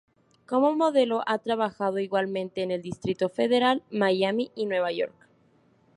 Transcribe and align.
Como 0.47 0.75
modelo 0.75 1.21
ha 1.27 1.37
trabajado 1.37 1.99
igualmente 1.99 2.63
en 2.63 2.71
el 2.71 2.81
Distrito 2.81 3.29
Federal, 3.29 3.83
Miami 3.91 4.49
y 4.55 4.65
Nueva 4.65 4.91
York. 4.91 5.13